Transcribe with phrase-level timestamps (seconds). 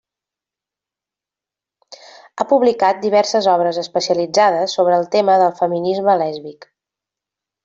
[2.37, 6.71] Ha publicat diverses obres especialitzades sobre el tema del feminisme lèsbic.